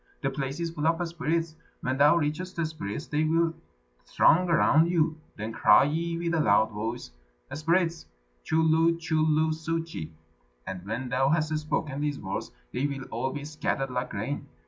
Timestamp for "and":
10.65-10.83